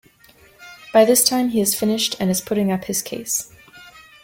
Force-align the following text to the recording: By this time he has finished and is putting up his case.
By 0.93 1.05
this 1.05 1.23
time 1.23 1.49
he 1.49 1.59
has 1.59 1.75
finished 1.75 2.15
and 2.19 2.31
is 2.31 2.41
putting 2.41 2.71
up 2.71 2.85
his 2.85 3.03
case. 3.03 3.53